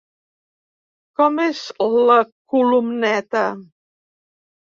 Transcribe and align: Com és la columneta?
Com 1.21 1.35
és 1.43 1.59
la 2.09 2.17
columneta? 2.53 3.43